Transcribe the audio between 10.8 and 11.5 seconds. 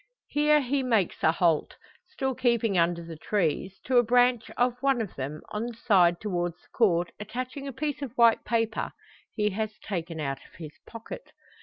pocket.